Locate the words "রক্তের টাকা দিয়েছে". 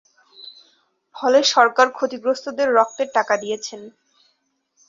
2.77-3.75